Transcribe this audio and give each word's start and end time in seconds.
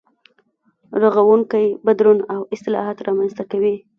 رغونکی 1.01 1.65
بدلون 1.85 2.19
او 2.33 2.39
اصلاحات 2.55 2.97
رامنځته 3.07 3.43
کوي. 3.51 3.75